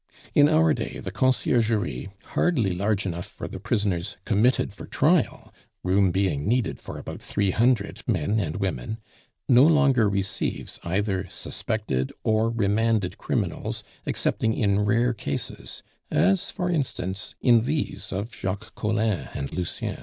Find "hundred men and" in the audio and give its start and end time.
7.51-8.55